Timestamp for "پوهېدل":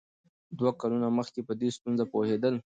2.13-2.55